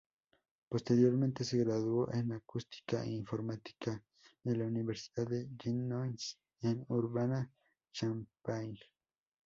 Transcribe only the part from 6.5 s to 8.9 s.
en Urbana-Champaign.